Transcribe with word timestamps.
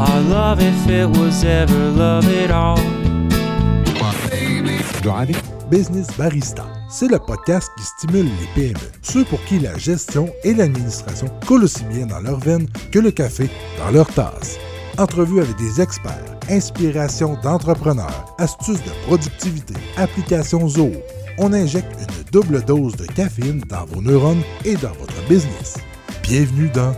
our 0.00 0.20
love 0.22 0.60
if 0.62 0.88
it 0.88 1.06
was 1.18 1.44
ever 1.44 1.90
love 1.90 2.26
at 2.26 2.50
all. 2.50 2.80
Business 5.70 6.08
Barista. 6.18 6.66
C'est 6.88 7.08
le 7.08 7.18
podcast 7.18 7.70
qui 7.76 7.84
stimule 7.84 8.26
les 8.26 8.46
PME, 8.54 8.90
ceux 9.02 9.24
pour 9.24 9.42
qui 9.44 9.60
la 9.60 9.76
gestion 9.78 10.28
et 10.42 10.52
l'administration 10.52 11.28
coulent 11.46 11.64
aussi 11.64 11.84
bien 11.84 12.06
dans 12.06 12.20
leur 12.20 12.40
veine 12.40 12.66
que 12.90 12.98
le 12.98 13.12
café 13.12 13.48
dans 13.78 13.90
leur 13.92 14.08
tasse. 14.08 14.58
Entrevues 14.98 15.40
avec 15.40 15.56
des 15.56 15.80
experts, 15.80 16.38
inspiration 16.50 17.38
d'entrepreneurs, 17.42 18.34
astuces 18.38 18.82
de 18.82 19.06
productivité, 19.06 19.74
applications 19.96 20.66
Zoho. 20.66 20.90
On 21.38 21.52
injecte 21.52 21.92
une 22.00 22.24
double 22.32 22.64
dose 22.64 22.96
de 22.96 23.06
caféine 23.06 23.62
dans 23.68 23.84
vos 23.84 24.02
neurones 24.02 24.42
et 24.64 24.74
dans 24.74 24.92
votre 24.98 25.28
business. 25.28 25.76
Bienvenue 26.24 26.70
dans 26.70 26.92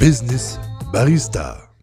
Business 0.00 0.58
Barista. 0.92 1.73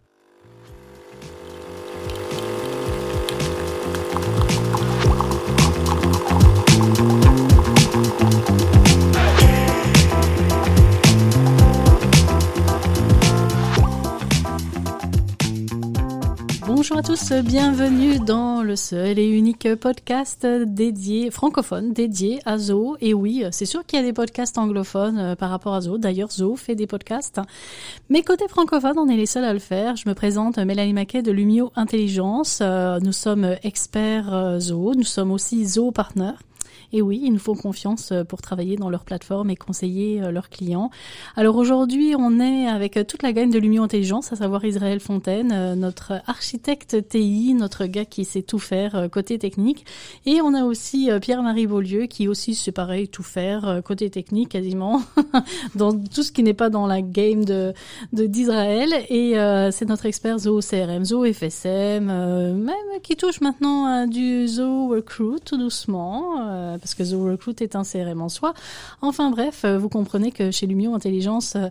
Tous, 17.12 17.34
bienvenue 17.34 18.20
dans 18.20 18.64
le 18.64 18.78
seul 18.78 19.20
et 19.20 19.28
unique 19.28 19.76
podcast 19.76 20.46
dédié, 20.46 21.30
francophone, 21.30 21.92
dédié 21.92 22.40
à 22.46 22.58
Zo. 22.58 22.96
Et 23.02 23.14
oui, 23.14 23.44
c'est 23.52 23.66
sûr 23.66 23.86
qu'il 23.86 24.00
y 24.00 24.02
a 24.02 24.06
des 24.06 24.14
podcasts 24.14 24.58
anglophones 24.58 25.18
euh, 25.18 25.36
par 25.36 25.50
rapport 25.50 25.74
à 25.74 25.82
Zo. 25.82 25.98
D'ailleurs, 25.98 26.32
Zo 26.32 26.56
fait 26.56 26.74
des 26.74 26.88
podcasts. 26.88 27.42
Mais 28.10 28.22
côté 28.22 28.48
francophone, 28.48 28.98
on 28.98 29.10
est 29.10 29.18
les 29.18 29.26
seuls 29.26 29.44
à 29.44 29.52
le 29.52 29.60
faire. 29.60 29.98
Je 29.98 30.08
me 30.08 30.14
présente 30.14 30.58
Mélanie 30.58 30.94
Maquet 30.94 31.22
de 31.22 31.34
Lumio 31.34 31.74
Intelligence. 31.76 32.60
Euh, 32.62 32.98
nous 33.02 33.12
sommes 33.12 33.58
experts 33.62 34.34
euh, 34.34 34.60
Zo. 34.60 34.94
Nous 34.96 35.04
sommes 35.04 35.32
aussi 35.32 35.66
Zo 35.66 35.92
Partners. 35.92 36.38
Et 36.94 37.02
oui, 37.02 37.22
ils 37.24 37.32
nous 37.32 37.40
font 37.40 37.56
confiance 37.56 38.12
euh, 38.12 38.24
pour 38.24 38.42
travailler 38.42 38.76
dans 38.76 38.90
leur 38.90 39.06
plateforme 39.06 39.50
et 39.50 39.56
conseiller 39.56 40.22
euh, 40.22 40.32
leurs 40.32 40.50
clients. 40.50 40.90
Alors 41.36 41.56
aujourd'hui, 41.56 42.16
on 42.18 42.40
est 42.40 42.68
avec 42.68 42.98
euh, 42.98 43.04
toute 43.04 43.24
la 43.24 43.32
gagne 43.32 43.50
de 43.50 43.60
Lumio 43.60 43.84
Intelligence, 43.84 44.34
à 44.34 44.36
savoir 44.36 44.66
Israël 44.66 45.00
Fontaine, 45.00 45.76
notre 45.76 46.22
architecte 46.28 47.08
TI, 47.08 47.54
notre 47.54 47.86
gars 47.86 48.06
qui 48.06 48.26
sait 48.26 48.42
tout 48.42 48.60
faire 48.60 49.10
côté 49.12 49.38
technique. 49.40 49.86
Et 50.26 50.42
on 50.42 50.54
a 50.54 50.64
aussi 50.64 51.10
Pierre-Marie 51.22 51.68
Beaulieu 51.68 52.06
qui 52.06 52.28
aussi, 52.28 52.56
c'est 52.56 52.72
pareil, 52.72 53.08
tout 53.08 53.24
faire 53.24 53.82
côté 53.84 54.10
technique 54.10 54.50
quasiment, 54.50 55.02
dans 55.76 55.98
tout 55.98 56.24
ce 56.24 56.32
qui 56.32 56.44
n'est 56.44 56.54
pas 56.54 56.70
dans 56.70 56.88
la 56.88 57.02
game 57.02 57.46
de 57.46 57.74
d'Israël. 58.14 58.94
Et 59.10 59.34
c'est 59.72 59.88
notre 59.88 60.06
expert 60.06 60.40
Zo 60.40 60.60
CRM, 60.60 61.06
Zo 61.06 61.26
FSM, 61.26 62.06
même 62.06 62.76
qui 63.04 63.16
touche 63.16 63.42
maintenant 63.42 64.08
du 64.08 64.48
Zo 64.48 64.88
Recruit 64.88 65.40
tout 65.44 65.58
doucement 65.58 66.51
parce 66.80 66.96
que 66.96 67.04
The 67.04 67.14
Recruit 67.14 67.56
est 67.62 67.76
un 67.76 67.84
CRM 67.84 68.22
en 68.22 68.30
soi. 68.30 68.54
Enfin 69.02 69.30
bref, 69.32 69.62
euh, 69.66 69.78
vous 69.78 69.90
comprenez 69.90 70.32
que 70.32 70.52
chez 70.52 70.68
Lumio 70.68 70.94
Intelligence, 70.94 71.56
euh, 71.56 71.70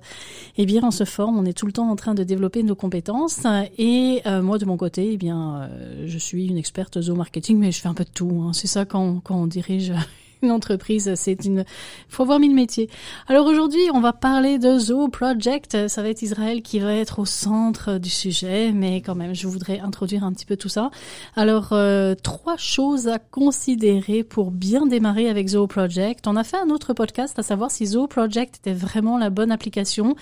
eh 0.57 0.67
bien, 0.67 0.83
on 0.83 0.91
se 0.91 1.05
forme, 1.05 1.39
on 1.39 1.45
est 1.45 1.53
tout 1.53 1.67
le 1.67 1.73
temps 1.73 1.91
en 1.91 1.97
train 1.97 2.15
de 2.15 2.25
développer 2.25 2.63
nos 2.63 2.75
compétences. 2.75 3.47
Et 3.79 4.23
euh, 4.27 4.43
moi, 4.43 4.59
de 4.59 4.65
mon 4.65 4.77
côté, 4.77 5.13
eh 5.13 5.17
bien, 5.17 5.69
je 6.07 6.19
suis 6.19 6.47
une 6.47 6.59
experte 6.59 7.01
Zo 7.01 7.15
Marketing, 7.15 7.59
mais 7.59 7.73
je 7.73 7.81
fais 7.81 7.89
un 7.89 7.95
peu 7.95 8.05
de 8.05 8.11
tout. 8.11 8.43
Hein. 8.45 8.53
C'est 8.53 8.67
ça 8.67 8.85
quand, 8.85 9.21
quand 9.21 9.37
on 9.37 9.47
dirige 9.47 9.93
une 10.43 10.51
entreprise, 10.51 11.13
c'est 11.15 11.45
une, 11.45 11.65
faut 12.09 12.23
avoir 12.23 12.39
mille 12.39 12.55
métiers. 12.55 12.89
Alors 13.29 13.47
aujourd'hui, 13.47 13.83
on 13.93 14.01
va 14.01 14.13
parler 14.13 14.59
de 14.59 14.79
Zoo 14.79 15.09
Project. 15.09 15.89
Ça 15.89 16.03
va 16.03 16.09
être 16.09 16.23
Israël 16.23 16.63
qui 16.63 16.79
va 16.79 16.95
être 16.95 17.19
au 17.19 17.25
centre 17.25 17.99
du 17.99 18.11
sujet, 18.11 18.73
mais 18.73 19.01
quand 19.01 19.15
même, 19.15 19.35
je 19.35 19.47
voudrais 19.47 19.81
introduire 19.81 20.25
un 20.25 20.33
petit 20.33 20.47
peu 20.47 20.57
tout 20.57 20.69
ça. 20.69 20.91
Alors, 21.37 21.69
euh, 21.73 22.15
trois 22.15 22.57
choses 22.57 23.09
à 23.09 23.19
considérer 23.19 24.25
pour 24.25 24.51
bien 24.51 24.87
démarrer 24.87 25.29
avec 25.29 25.49
Zoo 25.49 25.67
Project. 25.67 26.27
On 26.27 26.37
a 26.37 26.45
fait 26.45 26.59
un 26.59 26.71
autre 26.71 26.95
podcast 26.95 27.39
à 27.39 27.43
savoir 27.43 27.71
si 27.71 27.87
Zoo 27.87 28.07
Project 28.07 28.57
était 28.57 28.73
vraiment 28.73 29.19
la 29.19 29.31
bonne 29.31 29.53
application. 29.53 30.17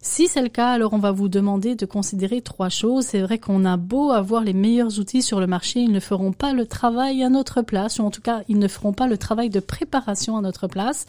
Si 0.00 0.28
c'est 0.28 0.42
le 0.42 0.48
cas, 0.48 0.70
alors 0.70 0.92
on 0.92 0.98
va 0.98 1.12
vous 1.12 1.28
demander 1.28 1.74
de 1.74 1.86
considérer 1.86 2.42
trois 2.42 2.68
choses. 2.68 3.06
C'est 3.06 3.20
vrai 3.20 3.38
qu'on 3.38 3.64
a 3.64 3.76
beau 3.76 4.10
avoir 4.10 4.42
les 4.42 4.52
meilleurs 4.52 4.98
outils 4.98 5.22
sur 5.22 5.40
le 5.40 5.46
marché, 5.46 5.80
ils 5.80 5.92
ne 5.92 6.00
feront 6.00 6.32
pas 6.32 6.52
le 6.52 6.66
travail 6.66 7.22
à 7.22 7.28
notre 7.28 7.62
place, 7.62 7.98
ou 7.98 8.04
en 8.04 8.10
tout 8.10 8.20
cas, 8.20 8.42
ils 8.48 8.58
ne 8.58 8.68
feront 8.68 8.92
pas 8.92 9.06
le 9.06 9.18
travail 9.18 9.50
de 9.50 9.60
préparation 9.62 10.36
à 10.36 10.40
notre 10.40 10.66
place. 10.66 11.06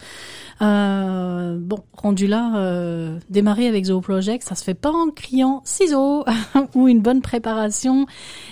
Euh, 0.62 1.58
bon, 1.59 1.80
rendu 1.94 2.28
là, 2.28 2.58
euh, 2.58 3.19
démarrer 3.30 3.68
avec 3.68 3.86
Zoho 3.86 4.02
Project, 4.02 4.44
ça 4.44 4.56
se 4.56 4.64
fait 4.64 4.74
pas 4.74 4.91
en 4.91 5.09
criant 5.09 5.62
ciseaux 5.66 6.25
ou 6.75 6.88
une 6.88 7.02
bonne 7.02 7.22
préparation 7.22 8.06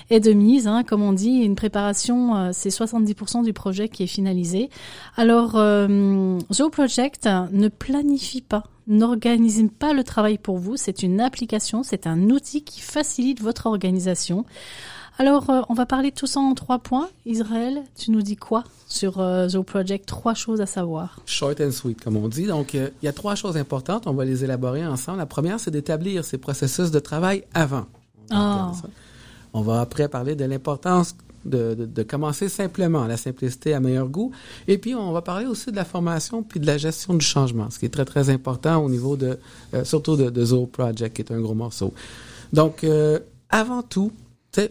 est 0.09 0.19
de 0.19 0.33
mise, 0.33 0.67
hein, 0.67 0.83
comme 0.83 1.01
on 1.01 1.13
dit. 1.13 1.41
Une 1.41 1.55
préparation, 1.55 2.35
euh, 2.35 2.49
c'est 2.53 2.69
70% 2.69 3.43
du 3.43 3.53
projet 3.53 3.89
qui 3.89 4.03
est 4.03 4.07
finalisé. 4.07 4.69
Alors, 5.15 5.55
euh, 5.55 6.39
Zoho 6.51 6.69
Project 6.69 7.29
ne 7.51 7.67
planifie 7.67 8.41
pas 8.41 8.63
n'organise 8.87 9.67
pas 9.79 9.93
le 9.93 10.03
travail 10.03 10.37
pour 10.37 10.57
vous. 10.57 10.77
C'est 10.77 11.03
une 11.03 11.21
application, 11.21 11.83
c'est 11.83 12.07
un 12.07 12.29
outil 12.29 12.63
qui 12.63 12.81
facilite 12.81 13.41
votre 13.41 13.65
organisation. 13.67 14.45
Alors, 15.17 15.49
euh, 15.49 15.61
on 15.69 15.73
va 15.73 15.85
parler 15.85 16.11
de 16.11 16.15
tout 16.15 16.25
ça 16.25 16.39
en 16.39 16.53
trois 16.55 16.79
points. 16.79 17.09
Israël, 17.25 17.83
tu 17.95 18.11
nous 18.11 18.21
dis 18.21 18.37
quoi 18.37 18.63
sur 18.87 19.19
euh, 19.19 19.47
Zoho 19.49 19.63
Project? 19.63 20.07
Trois 20.07 20.33
choses 20.33 20.61
à 20.61 20.65
savoir. 20.65 21.19
Short 21.25 21.59
and 21.61 21.71
sweet, 21.71 22.01
comme 22.01 22.17
on 22.17 22.27
dit. 22.27 22.47
Donc, 22.47 22.73
euh, 22.75 22.89
il 23.01 23.05
y 23.05 23.09
a 23.09 23.13
trois 23.13 23.35
choses 23.35 23.57
importantes. 23.57 24.07
On 24.07 24.13
va 24.13 24.25
les 24.25 24.43
élaborer 24.43 24.85
ensemble. 24.85 25.19
La 25.19 25.25
première, 25.25 25.59
c'est 25.59 25.71
d'établir 25.71 26.23
ces 26.23 26.37
processus 26.37 26.91
de 26.91 26.99
travail 26.99 27.43
avant. 27.53 27.85
Ah. 28.31 28.71
On 29.53 29.61
va 29.61 29.81
après 29.81 30.07
parler 30.07 30.35
de 30.35 30.45
l'importance 30.45 31.15
de, 31.45 32.03
commencer 32.03 32.49
simplement, 32.49 33.05
la 33.05 33.17
simplicité 33.17 33.73
à 33.73 33.79
meilleur 33.79 34.07
goût. 34.07 34.31
Et 34.67 34.77
puis, 34.77 34.95
on 34.95 35.11
va 35.11 35.21
parler 35.21 35.45
aussi 35.45 35.71
de 35.71 35.75
la 35.75 35.85
formation 35.85 36.43
puis 36.43 36.59
de 36.59 36.67
la 36.67 36.77
gestion 36.77 37.13
du 37.13 37.25
changement, 37.25 37.69
ce 37.69 37.79
qui 37.79 37.85
est 37.85 37.89
très, 37.89 38.05
très 38.05 38.29
important 38.29 38.83
au 38.83 38.89
niveau 38.89 39.17
de, 39.17 39.37
surtout 39.83 40.17
de, 40.17 40.29
de 40.29 40.45
Zoho 40.45 40.65
Project, 40.65 41.15
qui 41.15 41.21
est 41.21 41.31
un 41.31 41.41
gros 41.41 41.55
morceau. 41.55 41.93
Donc, 42.53 42.85
avant 43.49 43.83
tout, 43.83 44.11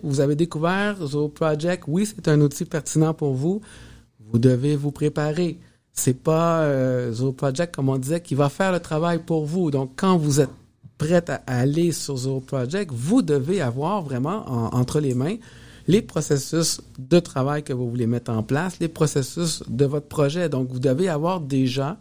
vous 0.03 0.21
avez 0.21 0.37
découvert 0.37 0.97
Zoho 1.07 1.29
Project, 1.29 1.85
oui, 1.87 2.07
c'est 2.07 2.29
un 2.29 2.41
outil 2.41 2.65
pertinent 2.65 3.15
pour 3.15 3.35
vous. 3.35 3.61
Vous 4.31 4.39
devez 4.39 4.77
vous 4.77 4.91
préparer. 4.91 5.59
C'est 5.93 6.15
pas 6.15 6.63
euh, 6.63 7.13
Zoho 7.13 7.33
Project, 7.33 7.75
comme 7.75 7.89
on 7.89 7.99
disait, 7.99 8.21
qui 8.21 8.35
va 8.35 8.49
faire 8.49 8.73
le 8.73 8.81
travail 8.81 9.19
pour 9.19 9.47
vous. 9.47 9.71
Donc, 9.71 9.93
quand 9.97 10.17
vous 10.17 10.41
êtes 10.41 10.51
prêt 10.99 11.25
à 11.29 11.41
aller 11.47 11.93
sur 11.93 12.17
Zoho 12.17 12.41
Project, 12.41 12.93
vous 12.95 13.23
devez 13.23 13.61
avoir 13.61 14.03
vraiment 14.03 14.45
entre 14.75 15.01
les 15.01 15.15
mains 15.15 15.37
les 15.91 16.03
processus 16.03 16.81
de 16.99 17.19
travail 17.19 17.65
que 17.65 17.73
vous 17.73 17.91
voulez 17.91 18.07
mettre 18.07 18.31
en 18.31 18.45
place, 18.45 18.79
les 18.79 18.89
processus 18.89 19.63
de 19.69 19.85
votre 19.85 20.07
projet. 20.07 20.49
Donc, 20.49 20.69
vous 20.71 20.79
devez 20.79 21.09
avoir 21.09 21.41
déjà 21.41 21.99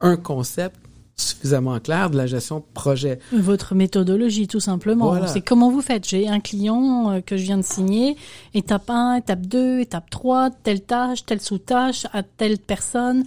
un 0.00 0.16
concept 0.16 0.76
suffisamment 1.16 1.78
clair 1.80 2.10
de 2.10 2.18
la 2.18 2.26
gestion 2.26 2.58
de 2.58 2.64
projet. 2.74 3.20
Votre 3.32 3.74
méthodologie, 3.74 4.46
tout 4.46 4.60
simplement. 4.60 5.26
C'est 5.26 5.40
comment 5.40 5.70
vous 5.70 5.80
faites. 5.80 6.06
J'ai 6.06 6.28
un 6.28 6.40
client 6.40 7.12
euh, 7.12 7.20
que 7.20 7.36
je 7.38 7.44
viens 7.44 7.56
de 7.56 7.62
signer, 7.62 8.16
étape 8.52 8.90
1, 8.90 9.16
étape 9.16 9.46
2, 9.46 9.80
étape 9.80 10.10
3, 10.10 10.50
telle 10.50 10.82
tâche, 10.82 11.24
telle 11.24 11.40
sous-tâche, 11.40 12.06
à 12.12 12.22
telle 12.22 12.58
personne. 12.58 13.24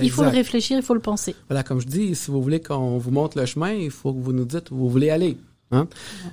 Il 0.00 0.10
faut 0.10 0.22
le 0.22 0.28
réfléchir, 0.28 0.78
il 0.78 0.82
faut 0.82 0.94
le 0.94 1.00
penser. 1.00 1.36
Voilà, 1.48 1.62
comme 1.62 1.80
je 1.80 1.86
dis, 1.86 2.14
si 2.14 2.30
vous 2.30 2.42
voulez 2.42 2.60
qu'on 2.60 2.98
vous 2.98 3.10
montre 3.10 3.38
le 3.38 3.46
chemin, 3.46 3.72
il 3.72 3.90
faut 3.90 4.12
que 4.12 4.20
vous 4.20 4.32
nous 4.32 4.46
dites 4.46 4.70
où 4.70 4.76
vous 4.76 4.88
voulez 4.88 5.10
aller. 5.10 5.36
Hein? 5.74 5.88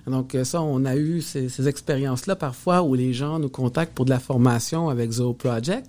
Donc 0.08 0.36
euh, 0.36 0.44
ça, 0.44 0.62
on 0.62 0.86
a 0.86 0.96
eu 0.96 1.22
ces, 1.22 1.50
ces 1.50 1.68
expériences-là 1.68 2.36
parfois 2.36 2.84
où 2.84 2.96
les 2.96 3.14
gens 3.14 3.40
nous 3.40 3.50
contactent 3.50 3.94
pour 3.94 4.06
de 4.06 4.10
la 4.10 4.20
formation 4.20 4.90
avec 4.90 5.12
Zoho 5.12 5.34
Project 5.34 5.88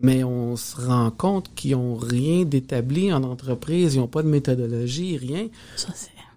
mais 0.00 0.22
on 0.22 0.56
se 0.56 0.76
rend 0.76 1.10
compte 1.10 1.52
qu'ils 1.54 1.72
n'ont 1.72 1.96
rien 1.96 2.44
d'établi 2.44 3.12
en 3.12 3.24
entreprise, 3.24 3.94
ils 3.94 3.98
n'ont 3.98 4.06
pas 4.06 4.22
de 4.22 4.28
méthodologie, 4.28 5.16
rien. 5.16 5.48
Ça. 5.76 5.88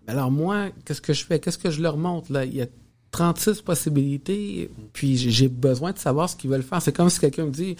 Alors 0.08 0.32
moi, 0.32 0.70
qu'est-ce 0.84 1.02
que 1.02 1.14
je 1.14 1.24
fais? 1.24 1.40
Qu'est-ce 1.40 1.58
que 1.58 1.70
je 1.70 1.82
leur 1.82 1.98
montre? 1.98 2.32
Là? 2.32 2.46
Il 2.46 2.56
y 2.56 2.62
a 2.62 2.68
36 3.12 3.62
possibilités, 3.62 4.72
puis 4.94 5.18
j'ai 5.18 5.48
besoin 5.48 5.92
de 5.92 6.00
savoir 6.00 6.30
ce 6.30 6.36
qu'ils 6.36 6.50
veulent 6.50 6.64
faire. 6.64 6.82
C'est 6.82 6.96
comme 6.96 7.10
si 7.10 7.20
quelqu'un 7.20 7.46
me 7.46 7.52
dit, 7.52 7.76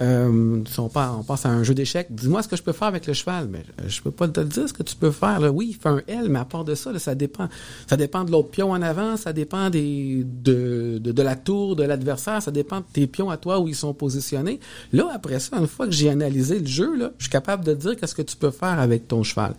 euh, 0.00 0.62
si 0.66 0.80
on, 0.80 0.88
passe 0.88 1.46
à 1.46 1.50
un 1.50 1.62
jeu 1.62 1.74
d'échecs, 1.74 2.08
dis-moi 2.10 2.42
ce 2.42 2.48
que 2.48 2.56
je 2.56 2.62
peux 2.62 2.72
faire 2.72 2.88
avec 2.88 3.06
le 3.06 3.12
cheval. 3.12 3.48
Mais 3.50 3.64
euh, 3.80 3.88
je 3.88 4.00
peux 4.00 4.10
pas 4.10 4.26
te 4.26 4.40
dire 4.40 4.68
ce 4.68 4.72
que 4.72 4.82
tu 4.82 4.96
peux 4.96 5.10
faire. 5.10 5.40
Là. 5.40 5.50
Oui, 5.50 5.68
il 5.70 5.74
fait 5.74 5.88
un 5.88 6.02
L, 6.06 6.28
mais 6.28 6.38
à 6.38 6.44
part 6.44 6.64
de 6.64 6.74
ça, 6.74 6.98
ça 6.98 7.14
dépend. 7.14 7.48
Ça 7.86 7.96
dépend 7.96 8.24
de 8.24 8.30
l'autre 8.30 8.50
pion 8.50 8.70
en 8.70 8.80
avant, 8.80 9.16
ça 9.16 9.32
dépend 9.32 9.70
des, 9.70 10.24
de, 10.24 10.98
de, 10.98 11.22
la 11.22 11.36
tour 11.36 11.76
de 11.76 11.82
l'adversaire, 11.82 12.42
ça 12.42 12.50
dépend 12.50 12.78
de 12.78 12.84
tes 12.92 13.06
pions 13.06 13.30
à 13.30 13.36
toi 13.36 13.60
où 13.60 13.68
ils 13.68 13.74
sont 13.74 13.92
positionnés. 13.92 14.60
Là, 14.92 15.10
après 15.14 15.40
ça, 15.40 15.58
une 15.58 15.66
fois 15.66 15.86
que 15.86 15.92
j'ai 15.92 16.08
analysé 16.08 16.58
le 16.58 16.66
jeu, 16.66 16.96
là, 16.96 17.12
je 17.18 17.24
suis 17.24 17.30
capable 17.30 17.64
de 17.64 17.74
dire 17.74 17.96
qu'est-ce 17.96 18.14
que 18.14 18.22
tu 18.22 18.36
peux 18.36 18.50
faire 18.50 18.80
avec 18.80 19.08
ton 19.08 19.22
cheval. 19.22 19.54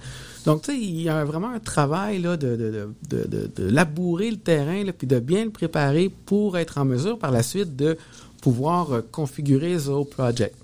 Donc, 0.45 0.63
tu 0.63 0.71
sais, 0.71 0.77
il 0.77 1.01
y 1.01 1.09
a 1.09 1.23
vraiment 1.23 1.51
un 1.51 1.59
travail 1.59 2.21
là, 2.21 2.35
de, 2.35 2.55
de, 2.55 2.89
de, 3.09 3.27
de, 3.27 3.51
de 3.55 3.69
labourer 3.69 4.29
le 4.29 4.37
terrain, 4.37 4.83
là, 4.83 4.91
puis 4.91 5.07
de 5.07 5.19
bien 5.19 5.45
le 5.45 5.51
préparer 5.51 6.09
pour 6.25 6.57
être 6.57 6.77
en 6.77 6.85
mesure 6.85 7.17
par 7.17 7.31
la 7.31 7.43
suite 7.43 7.75
de 7.75 7.97
pouvoir 8.45 8.91
euh, 8.91 9.01
configurer 9.19 9.77
Zoho 9.77 10.05
Project. 10.05 10.55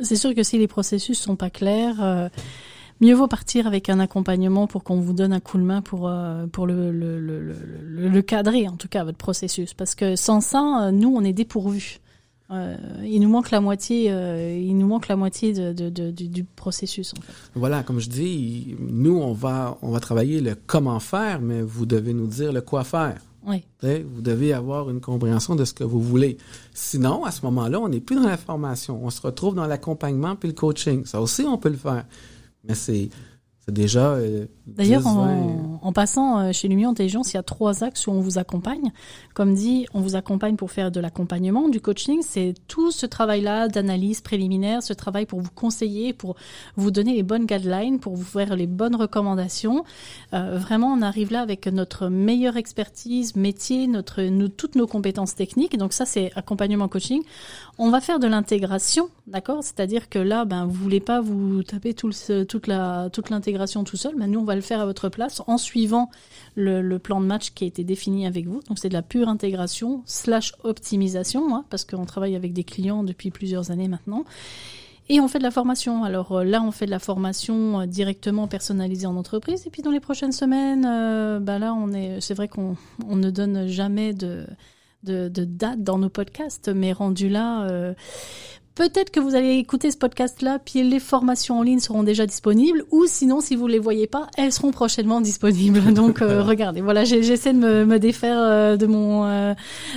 C'est 0.00 0.16
sûr 0.16 0.34
que 0.34 0.42
si 0.42 0.56
les 0.58 0.68
processus 0.68 1.18
sont 1.18 1.36
pas 1.36 1.50
clairs, 1.50 2.02
euh, 2.02 2.28
mieux 3.00 3.14
vaut 3.14 3.28
partir 3.28 3.66
avec 3.66 3.90
un 3.90 4.00
accompagnement 4.00 4.66
pour 4.66 4.82
qu'on 4.82 5.00
vous 5.00 5.12
donne 5.12 5.34
un 5.34 5.40
coup 5.40 5.58
de 5.58 5.66
main 5.72 5.82
pour 5.82 6.08
euh, 6.08 6.46
pour 6.54 6.66
le, 6.66 6.90
le, 6.90 7.20
le, 7.20 7.38
le 7.40 8.08
le 8.08 8.22
cadrer 8.22 8.66
en 8.66 8.76
tout 8.76 8.88
cas 8.88 9.04
votre 9.04 9.18
processus, 9.18 9.74
parce 9.74 9.94
que 9.94 10.16
sans 10.16 10.40
ça, 10.40 10.90
nous 10.92 11.12
on 11.14 11.22
est 11.22 11.34
dépourvus. 11.34 12.00
Euh, 12.50 12.76
il 13.04 13.20
nous 13.20 13.28
manque 13.28 13.50
la 13.50 13.60
moitié, 13.60 14.10
euh, 14.10 14.56
il 14.70 14.74
nous 14.78 14.86
manque 14.86 15.08
la 15.08 15.16
moitié 15.16 15.52
de, 15.52 15.74
de, 15.74 15.90
de, 15.90 16.10
du, 16.10 16.28
du 16.28 16.44
processus. 16.44 17.12
En 17.12 17.20
fait. 17.20 17.34
Voilà, 17.54 17.82
comme 17.82 18.00
je 18.00 18.08
dis, 18.08 18.74
nous 18.80 19.16
on 19.18 19.34
va 19.34 19.76
on 19.82 19.90
va 19.90 20.00
travailler 20.00 20.40
le 20.40 20.54
comment 20.54 21.00
faire, 21.00 21.42
mais 21.42 21.60
vous 21.60 21.84
devez 21.84 22.14
nous 22.14 22.26
dire 22.26 22.52
le 22.52 22.62
quoi 22.62 22.84
faire. 22.84 23.20
Oui. 23.46 23.64
Vous 23.82 24.20
devez 24.20 24.52
avoir 24.52 24.90
une 24.90 25.00
compréhension 25.00 25.54
de 25.56 25.64
ce 25.64 25.72
que 25.72 25.84
vous 25.84 26.00
voulez. 26.00 26.36
Sinon, 26.74 27.24
à 27.24 27.30
ce 27.30 27.42
moment-là, 27.46 27.80
on 27.80 27.88
n'est 27.88 28.00
plus 28.00 28.16
dans 28.16 28.28
la 28.28 28.36
formation. 28.36 29.00
On 29.02 29.10
se 29.10 29.20
retrouve 29.22 29.54
dans 29.54 29.66
l'accompagnement 29.66 30.36
puis 30.36 30.48
le 30.48 30.54
coaching. 30.54 31.04
Ça 31.06 31.20
aussi, 31.20 31.42
on 31.42 31.56
peut 31.58 31.68
le 31.70 31.76
faire. 31.76 32.04
Mais 32.64 32.74
c'est 32.74 33.08
déjà. 33.70 34.12
euh, 34.14 34.46
D'ailleurs, 34.66 35.02
10, 35.02 35.06
20, 35.06 35.77
en, 35.82 35.92
passant 35.92 36.38
euh, 36.40 36.52
chez 36.52 36.68
Lumière 36.68 36.90
Intelligence, 36.90 37.32
il 37.32 37.36
y 37.36 37.38
a 37.38 37.42
trois 37.42 37.84
axes 37.84 38.06
où 38.06 38.10
on 38.10 38.20
vous 38.20 38.38
accompagne. 38.38 38.92
Comme 39.34 39.54
dit, 39.54 39.86
on 39.94 40.00
vous 40.00 40.16
accompagne 40.16 40.56
pour 40.56 40.70
faire 40.70 40.90
de 40.90 41.00
l'accompagnement, 41.00 41.68
du 41.68 41.80
coaching. 41.80 42.20
C'est 42.22 42.54
tout 42.66 42.90
ce 42.90 43.06
travail-là 43.06 43.68
d'analyse 43.68 44.20
préliminaire, 44.20 44.82
ce 44.82 44.92
travail 44.92 45.26
pour 45.26 45.40
vous 45.40 45.50
conseiller, 45.54 46.12
pour 46.12 46.36
vous 46.76 46.90
donner 46.90 47.14
les 47.14 47.22
bonnes 47.22 47.46
guidelines, 47.46 47.98
pour 48.00 48.16
vous 48.16 48.24
faire 48.24 48.56
les 48.56 48.66
bonnes 48.66 48.96
recommandations. 48.96 49.84
Euh, 50.34 50.58
vraiment, 50.58 50.88
on 50.88 51.02
arrive 51.02 51.32
là 51.32 51.40
avec 51.40 51.66
notre 51.66 52.08
meilleure 52.08 52.56
expertise, 52.56 53.36
métier, 53.36 53.86
notre, 53.86 54.22
nous- 54.22 54.48
toutes 54.48 54.74
nos 54.74 54.86
compétences 54.86 55.34
techniques. 55.34 55.76
Donc 55.76 55.92
ça, 55.92 56.04
c'est 56.04 56.32
accompagnement 56.36 56.88
coaching. 56.88 57.22
On 57.78 57.90
va 57.90 58.00
faire 58.00 58.18
de 58.18 58.26
l'intégration, 58.26 59.08
d'accord? 59.26 59.62
C'est-à-dire 59.62 60.08
que 60.08 60.18
là, 60.18 60.44
ben, 60.44 60.66
vous 60.66 60.72
voulez 60.72 61.00
pas 61.00 61.20
vous 61.20 61.62
taper 61.62 61.94
toute 61.94 62.66
l'intégration 63.30 63.84
tout 63.84 63.96
seul. 63.96 64.14
Ben, 64.16 64.26
nous, 64.30 64.40
on 64.40 64.44
va 64.44 64.54
le 64.56 64.60
faire 64.60 64.80
à 64.80 64.84
votre 64.86 65.08
place 65.08 65.42
en 65.46 65.58
suivant 65.68 66.10
le, 66.56 66.98
plan 66.98 67.20
de 67.20 67.26
match 67.26 67.50
qui 67.54 67.64
a 67.64 67.66
été 67.66 67.84
défini 67.84 68.26
avec 68.26 68.46
vous. 68.46 68.60
Donc 68.68 68.78
c'est 68.78 68.88
de 68.88 68.94
la 68.94 69.02
pure 69.02 69.28
intégration 69.28 70.02
slash 70.06 70.52
optimisation, 70.64 71.54
hein, 71.54 71.64
parce 71.70 71.84
qu'on 71.84 72.04
travaille 72.04 72.36
avec 72.36 72.52
des 72.52 72.64
clients 72.64 73.04
depuis 73.04 73.30
plusieurs 73.30 73.70
années 73.70 73.88
maintenant. 73.88 74.24
Et 75.10 75.20
on 75.20 75.28
fait 75.28 75.38
de 75.38 75.44
la 75.44 75.50
formation. 75.50 76.04
Alors 76.04 76.32
euh, 76.32 76.44
là, 76.44 76.62
on 76.62 76.70
fait 76.70 76.86
de 76.86 76.90
la 76.90 76.98
formation 76.98 77.80
euh, 77.80 77.86
directement 77.86 78.46
personnalisée 78.46 79.06
en 79.06 79.16
entreprise. 79.16 79.66
Et 79.66 79.70
puis 79.70 79.82
dans 79.82 79.90
les 79.90 80.00
prochaines 80.00 80.32
semaines, 80.32 80.86
euh, 80.86 81.38
bah 81.40 81.58
là, 81.58 81.72
on 81.74 81.92
est, 81.92 82.20
c'est 82.20 82.34
vrai 82.34 82.48
qu'on 82.48 82.76
on 83.06 83.16
ne 83.16 83.30
donne 83.30 83.68
jamais 83.68 84.12
de, 84.12 84.46
de, 85.04 85.28
date 85.28 85.82
dans 85.82 85.98
nos 85.98 86.10
podcasts, 86.10 86.68
mais 86.68 86.92
rendu 86.92 87.28
là, 87.28 87.94
peut-être 88.78 89.10
que 89.10 89.18
vous 89.18 89.34
allez 89.34 89.56
écouter 89.56 89.90
ce 89.90 89.96
podcast-là, 89.96 90.60
puis 90.64 90.84
les 90.88 91.00
formations 91.00 91.58
en 91.58 91.62
ligne 91.62 91.80
seront 91.80 92.04
déjà 92.04 92.26
disponibles, 92.26 92.84
ou 92.92 93.06
sinon, 93.06 93.40
si 93.40 93.56
vous 93.56 93.66
les 93.66 93.80
voyez 93.80 94.06
pas, 94.06 94.28
elles 94.36 94.52
seront 94.52 94.70
prochainement 94.70 95.20
disponibles. 95.20 95.92
Donc 95.92 96.22
euh, 96.22 96.42
regardez, 96.44 96.80
voilà, 96.80 97.04
j'ai- 97.04 97.24
j'essaie 97.24 97.52
de 97.52 97.58
me, 97.58 97.84
me 97.84 97.98
défaire 97.98 98.38
euh, 98.38 98.76
de 98.76 98.86
mon 98.86 99.24
euh, 99.26 99.54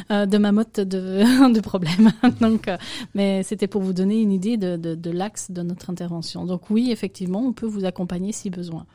de 0.10 0.38
ma 0.40 0.52
motte 0.52 0.80
de, 0.80 1.50
de 1.54 1.60
problèmes. 1.60 2.12
Donc, 2.42 2.70
mais 3.14 3.44
c'était 3.44 3.68
pour 3.68 3.84
vous 3.84 3.94
donner 3.94 4.20
une 4.20 4.32
idée 4.32 4.58
de, 4.58 4.76
de, 4.78 4.96
de 4.96 5.12
l'axe 5.12 5.52
de 5.52 5.62
notre 5.62 5.90
intervention. 5.92 6.46
Donc 6.46 6.70
oui, 6.72 6.90
effectivement, 6.92 7.44
on 7.46 7.54
peut 7.54 7.68
vous 7.68 7.86
accompagner 7.86 8.32
si 8.32 8.50
besoin. 8.50 8.86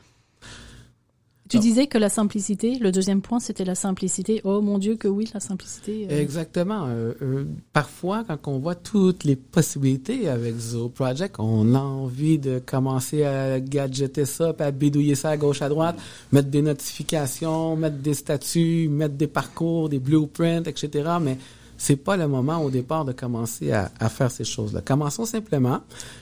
Tu 1.49 1.57
Ah. 1.57 1.59
disais 1.61 1.87
que 1.87 1.97
la 1.97 2.09
simplicité, 2.09 2.77
le 2.79 2.91
deuxième 2.91 3.21
point, 3.21 3.39
c'était 3.39 3.63
la 3.65 3.75
simplicité. 3.75 4.41
Oh 4.43 4.61
mon 4.61 4.77
Dieu, 4.79 4.95
que 4.95 5.07
oui, 5.07 5.29
la 5.33 5.39
simplicité. 5.39 6.07
euh, 6.11 6.21
Exactement. 6.21 6.85
Euh, 6.87 7.13
euh, 7.21 7.45
parfois, 7.73 8.23
quand 8.27 8.47
on 8.51 8.59
voit 8.59 8.75
toutes 8.75 9.23
les 9.23 9.35
possibilités 9.35 10.27
avec 10.29 10.57
Zoho 10.57 10.89
Project, 10.89 11.35
on 11.39 11.73
a 11.75 11.79
envie 11.79 12.37
de 12.39 12.59
commencer 12.59 13.23
à 13.23 13.59
gadgeter 13.59 14.25
ça, 14.25 14.53
puis 14.53 14.65
à 14.65 14.71
bidouiller 14.71 15.15
ça 15.15 15.29
à 15.29 15.37
gauche, 15.37 15.61
à 15.61 15.69
droite, 15.69 15.97
mettre 16.31 16.49
des 16.49 16.61
notifications, 16.61 17.75
mettre 17.75 17.97
des 17.97 18.13
statuts, 18.13 18.89
mettre 18.89 19.15
des 19.15 19.27
parcours, 19.27 19.89
des 19.89 19.99
blueprints, 19.99 20.67
etc. 20.67 21.09
Mais 21.21 21.37
c'est 21.77 21.95
pas 21.95 22.17
le 22.17 22.27
moment 22.27 22.63
au 22.63 22.69
départ 22.69 23.05
de 23.05 23.11
commencer 23.11 23.71
à, 23.71 23.91
à 23.99 24.09
faire 24.09 24.31
ces 24.31 24.43
choses-là. 24.43 24.81
Commençons 24.81 25.25
simplement, 25.25 25.81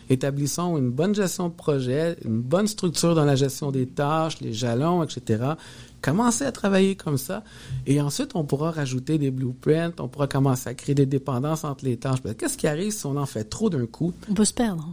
établissons 0.09 0.77
une 0.77 0.91
bonne 0.91 1.15
gestion 1.15 1.49
de 1.49 1.53
projet, 1.53 2.17
une 2.25 2.41
bonne 2.41 2.67
structure 2.67 3.15
dans 3.15 3.25
la 3.25 3.35
gestion 3.35 3.71
des 3.71 3.87
tâches, 3.87 4.39
les 4.41 4.53
jalons, 4.53 5.03
etc. 5.03 5.53
Commencez 6.01 6.45
à 6.45 6.51
travailler 6.51 6.95
comme 6.95 7.17
ça. 7.17 7.43
Et 7.87 7.99
ensuite, 7.99 8.35
on 8.35 8.43
pourra 8.43 8.69
rajouter 8.69 9.17
des 9.17 9.31
blueprints, 9.31 9.99
on 9.99 10.07
pourra 10.07 10.27
commencer 10.27 10.69
à 10.69 10.75
créer 10.75 10.93
des 10.93 11.07
dépendances 11.07 11.63
entre 11.63 11.83
les 11.83 11.97
tâches. 11.97 12.19
Qu'est-ce 12.37 12.57
qui 12.57 12.67
arrive 12.67 12.91
si 12.91 13.05
on 13.07 13.17
en 13.17 13.25
fait 13.25 13.45
trop 13.45 13.71
d'un 13.71 13.87
coup? 13.87 14.13
On 14.29 14.35
peut 14.35 14.45
se 14.45 14.53
perdre. 14.53 14.87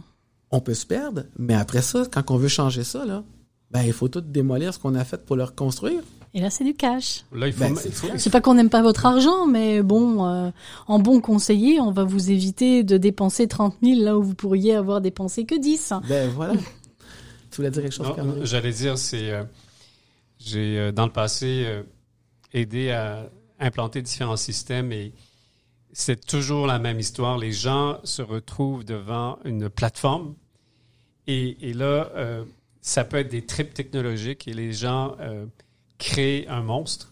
On 0.49 0.59
peut 0.59 0.73
se 0.73 0.85
perdre, 0.85 1.23
mais 1.37 1.55
après 1.55 1.81
ça, 1.81 2.03
quand 2.11 2.31
on 2.31 2.37
veut 2.37 2.47
changer 2.47 2.83
ça, 2.83 3.05
là, 3.05 3.23
ben, 3.69 3.81
il 3.81 3.93
faut 3.93 4.07
tout 4.07 4.21
démolir 4.21 4.73
ce 4.73 4.79
qu'on 4.79 4.95
a 4.95 5.03
fait 5.03 5.23
pour 5.25 5.35
le 5.35 5.43
reconstruire. 5.43 6.01
Et 6.35 6.41
là, 6.41 6.49
c'est 6.49 6.63
du 6.63 6.73
cash. 6.73 7.25
Là, 7.31 7.47
il 7.47 7.53
faut, 7.53 7.59
Ben, 7.63 7.75
il 7.85 7.91
faut- 7.91 8.07
C'est 8.17 8.29
pas 8.31 8.41
qu'on 8.41 8.55
n'aime 8.55 8.69
pas 8.71 8.81
votre 8.81 9.05
argent, 9.05 9.45
mais 9.45 9.83
bon, 9.83 10.25
euh, 10.25 10.49
en 10.87 10.97
bon 10.99 11.21
conseiller, 11.21 11.79
on 11.79 11.91
va 11.91 12.03
vous 12.05 12.31
éviter 12.31 12.83
de 12.83 12.97
dépenser 12.97 13.47
30 13.47 13.75
000 13.83 14.01
là 14.01 14.17
où 14.17 14.23
vous 14.23 14.33
pourriez 14.33 14.73
avoir 14.73 14.99
dépensé 14.99 15.45
que 15.45 15.53
10. 15.59 15.93
Ben, 16.09 16.29
voilà. 16.29 16.53
tu 17.51 17.57
voulais 17.57 17.69
dire 17.69 17.83
quelque 17.83 17.93
chose? 17.93 18.07
J'allais 18.43 18.71
dire, 18.71 18.97
c'est. 18.97 19.29
euh, 19.29 19.43
j'ai, 20.39 20.79
euh, 20.79 20.91
dans 20.91 21.05
le 21.05 21.11
passé, 21.11 21.63
euh, 21.67 21.83
aidé 22.51 22.89
à 22.91 23.29
implanter 23.59 24.01
différents 24.01 24.35
systèmes 24.35 24.91
et 24.91 25.13
c'est 25.93 26.25
toujours 26.25 26.65
la 26.65 26.79
même 26.79 26.99
histoire. 26.99 27.37
Les 27.37 27.51
gens 27.51 27.99
se 28.03 28.23
retrouvent 28.23 28.83
devant 28.83 29.37
une 29.45 29.69
plateforme 29.69 30.33
et, 31.27 31.69
et 31.69 31.73
là, 31.73 32.09
euh, 32.15 32.43
ça 32.81 33.03
peut 33.05 33.17
être 33.17 33.29
des 33.29 33.45
trips 33.45 33.73
technologiques 33.75 34.47
et 34.47 34.53
les 34.53 34.73
gens 34.73 35.15
créent 35.97 36.47
un 36.47 36.61
monstre. 36.61 37.09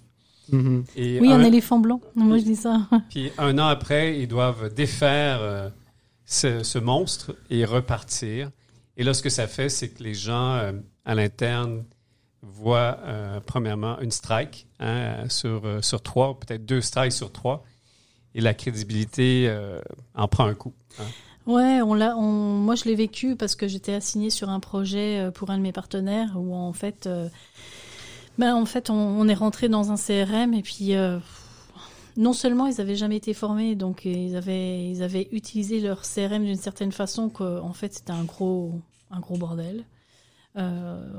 Mhm. 0.51 0.83
Et 0.95 1.19
Oui, 1.21 1.31
un 1.31 1.39
un- 1.39 1.43
éléphant 1.43 1.79
blanc. 1.79 2.01
Moi, 2.15 2.37
je 2.39 2.43
dis 2.43 2.55
ça. 2.55 2.81
Puis 3.09 3.31
un 3.37 3.57
an 3.57 3.67
après, 3.67 4.19
ils 4.19 4.27
doivent 4.27 4.73
défaire 4.73 5.39
euh, 5.41 5.69
ce, 6.25 6.63
ce 6.63 6.77
monstre 6.79 7.35
et 7.49 7.63
repartir. 7.65 8.51
Et 8.97 9.03
là, 9.03 9.13
ce 9.13 9.21
que 9.23 9.29
ça 9.29 9.47
fait, 9.47 9.69
c'est 9.69 9.89
que 9.89 10.03
les 10.03 10.13
gens 10.13 10.53
euh, 10.55 10.73
à 11.05 11.15
l'interne 11.15 11.85
voient 12.41 12.97
euh, 13.05 13.39
premièrement 13.45 13.99
une 13.99 14.11
strike 14.11 14.67
hein, 14.79 15.29
sur, 15.29 15.61
euh, 15.65 15.81
sur 15.81 16.01
trois, 16.01 16.37
peut-être 16.39 16.65
deux 16.65 16.81
strikes 16.81 17.13
sur 17.13 17.31
trois. 17.31 17.63
Et 18.33 18.41
la 18.41 18.53
crédibilité 18.53 19.45
euh, 19.47 19.81
en 20.15 20.27
prend 20.27 20.45
un 20.45 20.53
coup. 20.53 20.73
hein. 20.99 21.03
Ouais, 21.47 21.81
on 21.81 21.93
l'a. 21.95 22.15
On... 22.17 22.31
Moi, 22.31 22.75
je 22.75 22.85
l'ai 22.85 22.95
vécu 22.95 23.35
parce 23.35 23.55
que 23.55 23.67
j'étais 23.67 23.93
assignée 23.93 24.29
sur 24.29 24.49
un 24.49 24.59
projet 24.59 25.29
pour 25.33 25.49
un 25.49 25.57
de 25.57 25.63
mes 25.63 25.71
partenaires 25.71 26.33
où 26.35 26.53
en 26.55 26.71
fait, 26.71 27.07
euh, 27.07 27.27
ben 28.37 28.55
en 28.55 28.65
fait, 28.65 28.89
on, 28.89 29.27
est 29.27 29.33
rentré 29.33 29.69
dans 29.69 29.91
un 29.91 29.95
CRM 29.95 30.53
et 30.53 30.61
puis 30.61 30.95
euh, 30.95 31.19
non 32.17 32.33
seulement 32.33 32.67
ils 32.67 32.81
avaient 32.81 32.95
jamais 32.95 33.17
été 33.17 33.33
formés, 33.33 33.75
donc 33.75 34.05
ils 34.05 34.35
avaient 34.35 34.89
ils 34.89 35.27
utilisé 35.31 35.79
leur 35.79 36.01
CRM 36.01 36.43
d'une 36.43 36.55
certaine 36.55 36.91
façon 36.91 37.29
que 37.29 37.59
en 37.59 37.73
fait 37.73 37.93
c'était 37.93 38.11
un 38.11 38.23
gros 38.23 38.81
bordel. 39.37 39.85
Euh, 40.57 41.13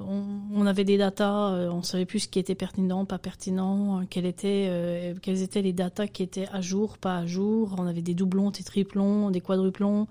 on, 0.55 0.67
avait 0.67 0.85
des 0.85 0.99
datas, 0.99 1.53
euh, 1.53 1.71
on 1.71 1.83
savait 1.83 2.05
plus 2.05 2.21
ce 2.21 2.29
qui 2.29 2.39
était 2.39 2.55
pertinent, 2.55 3.07
pas 3.07 3.19
pertinent, 3.19 4.01
euh, 4.01 4.05
euh, 4.45 5.15
quels 5.23 5.43
étaient 5.43 5.63
les 5.63 5.73
datas 5.73 6.07
qui 6.07 6.23
étaient 6.23 6.49
à 6.53 6.61
jour, 6.61 6.99
pas 6.99 7.17
à 7.17 7.27
jour. 7.27 7.75
On 7.79 7.87
avait 7.87 8.03
des 8.03 8.13
doublons, 8.15 8.51
des 8.51 8.63
triplons, 8.63 9.31
des 9.31 9.41
quadruplons, 9.41 10.07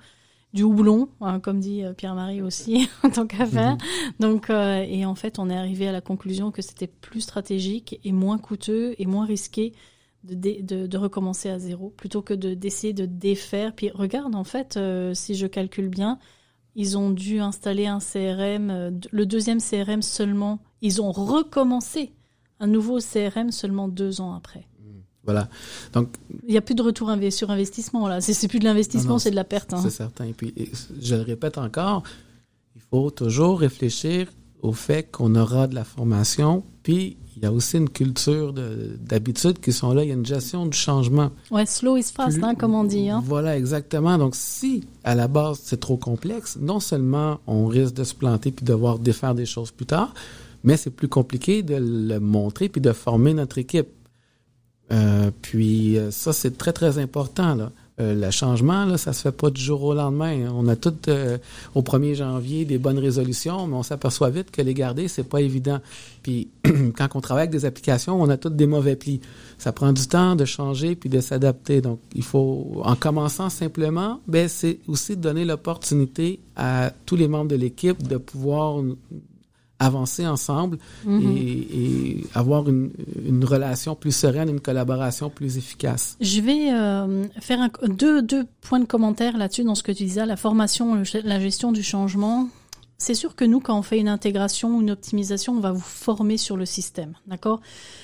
du 0.53 0.63
houblon, 0.63 1.09
hein, 1.21 1.39
comme 1.39 1.59
dit 1.59 1.83
euh, 1.83 1.93
Pierre-Marie 1.93 2.41
aussi, 2.41 2.89
en 3.03 3.09
tant 3.09 3.25
qu'à 3.25 3.45
faire. 3.45 3.77
Donc, 4.19 4.49
euh, 4.49 4.85
et 4.87 5.05
en 5.05 5.15
fait, 5.15 5.39
on 5.39 5.49
est 5.49 5.55
arrivé 5.55 5.87
à 5.87 5.91
la 5.91 6.01
conclusion 6.01 6.51
que 6.51 6.61
c'était 6.61 6.87
plus 6.87 7.21
stratégique 7.21 7.99
et 8.03 8.11
moins 8.11 8.37
coûteux 8.37 8.95
et 8.97 9.05
moins 9.05 9.25
risqué 9.25 9.73
de, 10.23 10.61
de, 10.61 10.87
de 10.87 10.97
recommencer 10.97 11.49
à 11.49 11.59
zéro, 11.59 11.89
plutôt 11.89 12.21
que 12.21 12.33
de 12.33 12.53
d'essayer 12.53 12.93
de 12.93 13.05
défaire. 13.05 13.73
Puis 13.73 13.89
regarde, 13.89 14.35
en 14.35 14.43
fait, 14.43 14.77
euh, 14.77 15.13
si 15.13 15.35
je 15.35 15.47
calcule 15.47 15.89
bien, 15.89 16.19
ils 16.75 16.97
ont 16.97 17.09
dû 17.09 17.39
installer 17.39 17.87
un 17.87 17.99
CRM, 17.99 18.69
euh, 18.69 18.91
le 19.11 19.25
deuxième 19.25 19.59
CRM 19.59 20.01
seulement. 20.01 20.59
Ils 20.81 21.01
ont 21.01 21.11
recommencé 21.11 22.13
un 22.59 22.67
nouveau 22.67 22.99
CRM 22.99 23.51
seulement 23.51 23.87
deux 23.87 24.21
ans 24.21 24.33
après. 24.33 24.67
Voilà. 25.23 25.49
Donc, 25.93 26.09
Il 26.47 26.51
n'y 26.51 26.57
a 26.57 26.61
plus 26.61 26.73
de 26.75 26.81
retour 26.81 27.11
sur 27.31 27.51
investissement 27.51 28.07
là. 28.07 28.21
C'est 28.21 28.47
plus 28.47 28.59
de 28.59 28.65
l'investissement, 28.65 29.19
c'est 29.19 29.31
de 29.31 29.35
la 29.35 29.43
perte. 29.43 29.73
hein. 29.73 29.79
C'est 29.83 29.89
certain. 29.91 30.25
Et 30.25 30.33
puis, 30.33 30.53
je 31.01 31.15
le 31.15 31.21
répète 31.21 31.57
encore, 31.57 32.03
il 32.75 32.81
faut 32.89 33.11
toujours 33.11 33.59
réfléchir 33.59 34.27
au 34.61 34.73
fait 34.73 35.09
qu'on 35.11 35.35
aura 35.35 35.67
de 35.67 35.75
la 35.75 35.83
formation, 35.83 36.63
puis 36.83 37.17
il 37.35 37.43
y 37.43 37.45
a 37.45 37.51
aussi 37.51 37.77
une 37.77 37.89
culture 37.89 38.53
de- 38.53 38.97
d'habitudes 38.99 39.59
qui 39.59 39.71
sont 39.71 39.93
là. 39.93 40.03
Il 40.03 40.09
y 40.09 40.11
a 40.11 40.15
une 40.15 40.25
gestion 40.25 40.65
du 40.67 40.77
changement. 40.77 41.31
Ouais, 41.49 41.65
slow 41.65 41.97
is 41.97 42.03
fast, 42.13 42.37
Plus- 42.37 42.43
hein, 42.43 42.53
comme 42.55 42.75
on 42.75 42.83
dit. 42.83 43.09
Hein. 43.09 43.23
Voilà, 43.25 43.57
exactement. 43.57 44.17
Donc, 44.19 44.35
si 44.35 44.83
à 45.03 45.15
la 45.15 45.27
base 45.27 45.59
c'est 45.63 45.79
trop 45.79 45.97
complexe, 45.97 46.57
non 46.61 46.79
seulement 46.79 47.39
on 47.47 47.65
risque 47.67 47.93
de 47.95 48.03
se 48.03 48.13
planter 48.13 48.51
puis 48.51 48.65
devoir 48.65 48.99
défaire 48.99 49.33
des 49.33 49.45
choses 49.47 49.71
plus 49.71 49.85
tard, 49.87 50.13
mais 50.63 50.77
c'est 50.77 50.91
plus 50.91 51.07
compliqué 51.07 51.63
de 51.63 51.75
le 51.75 52.19
montrer 52.19 52.69
puis 52.69 52.81
de 52.81 52.91
former 52.91 53.33
notre 53.33 53.57
équipe. 53.57 53.87
Euh, 54.91 55.31
puis 55.41 55.97
euh, 55.97 56.11
ça, 56.11 56.33
c'est 56.33 56.57
très, 56.57 56.73
très 56.73 56.97
important. 56.99 57.55
Là. 57.55 57.71
euh, 58.01 58.15
le 58.15 58.31
changement, 58.31 58.85
là, 58.85 58.97
ça 58.97 59.13
se 59.13 59.21
fait 59.21 59.31
pas 59.31 59.49
du 59.49 59.61
jour 59.61 59.83
au 59.83 59.93
lendemain. 59.93 60.49
On 60.53 60.67
a 60.67 60.75
tout 60.75 60.93
euh, 61.07 61.37
au 61.75 61.81
1er 61.81 62.15
janvier 62.15 62.65
des 62.65 62.77
bonnes 62.77 62.97
résolutions, 62.99 63.67
mais 63.67 63.75
on 63.75 63.83
s'aperçoit 63.83 64.29
vite 64.29 64.51
que 64.51 64.61
les 64.61 64.73
garder, 64.73 65.07
c'est 65.07 65.23
pas 65.27 65.41
évident. 65.41 65.79
Puis 66.23 66.49
quand 66.97 67.07
on 67.15 67.21
travaille 67.21 67.43
avec 67.43 67.51
des 67.51 67.65
applications, 67.65 68.21
on 68.21 68.29
a 68.29 68.37
toutes 68.37 68.55
des 68.55 68.67
mauvais 68.67 68.95
plis. 68.95 69.21
Ça 69.57 69.71
prend 69.71 69.93
du 69.93 70.07
temps 70.07 70.35
de 70.35 70.45
changer 70.45 70.95
puis 70.95 71.09
de 71.09 71.19
s'adapter. 71.19 71.81
Donc, 71.81 71.99
il 72.15 72.23
faut, 72.23 72.81
en 72.83 72.95
commençant 72.95 73.49
simplement, 73.49 74.19
ben, 74.27 74.47
c'est 74.47 74.79
aussi 74.87 75.17
donner 75.17 75.45
l'opportunité 75.45 76.39
à 76.55 76.91
tous 77.05 77.15
les 77.15 77.27
membres 77.27 77.49
de 77.49 77.55
l'équipe 77.55 78.07
de 78.07 78.17
pouvoir 78.17 78.81
avancer 79.85 80.25
ensemble 80.27 80.77
Mhm. 81.05 81.37
et, 81.37 81.67
et 81.81 82.23
avoir 82.33 82.67
une, 82.69 82.91
une 83.25 83.43
relation 83.45 83.95
plus 83.95 84.15
sereine, 84.15 84.49
une 84.49 84.61
collaboration 84.61 85.29
plus 85.29 85.57
efficace. 85.57 86.17
Je 86.21 86.39
vais 86.41 86.71
euh, 86.73 87.25
faire 87.39 87.61
un- 87.61 87.71
deux, 87.87 88.21
deux 88.21 88.45
points 88.61 88.79
de 88.79 88.85
commentaire 88.85 89.37
là-dessus 89.37 89.63
dans 89.63 89.75
ce 89.75 89.83
que 89.83 89.91
tu 89.91 90.03
disais, 90.05 90.25
la 90.25 90.37
formation, 90.37 90.95
le- 90.95 91.03
la 91.23 91.39
gestion 91.39 91.71
du 91.71 91.83
changement. 91.83 92.47
C'est 92.97 93.15
sûr 93.15 93.35
que 93.35 93.43
nous, 93.45 93.59
quand 93.59 93.75
on 93.79 93.81
fait 93.81 93.97
une 93.97 94.07
intégration 94.09 94.77
ou 94.77 94.81
une 94.81 94.91
optimisation, 94.91 95.53
on 95.53 95.59
va 95.59 95.71
vous 95.71 95.79
former 95.79 96.37
sur 96.37 96.55
le 96.55 96.67
système, 96.67 97.13
d'accord? 97.25 97.59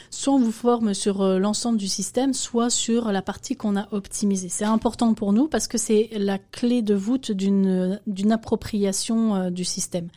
Soit 0.09 0.33
on 0.33 0.39
vous 0.39 0.51
forme 0.51 0.95
sur 0.95 1.21
euh, 1.21 1.37
l'ensemble 1.37 1.77
du 1.77 1.87
système, 1.87 2.33
soit 2.33 2.71
sur 2.71 3.11
la 3.11 3.21
partie 3.21 3.55
qu'on 3.55 3.77
a 3.77 3.87
optimisée. 3.91 4.49
C'est 4.49 4.65
important 4.65 5.13
pour 5.13 5.33
nous 5.33 5.47
parce 5.47 5.67
que 5.67 5.77
c'est 5.77 6.09
la 6.17 6.39
clé 6.39 6.81
de 6.81 6.95
voûte 6.95 7.31
d'une 7.31 7.99
d'une 8.07 8.31
appropriation 8.31 9.35
euh, 9.35 9.49
du 9.51 9.65
système. 9.65 10.07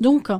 Donc, 0.00 0.30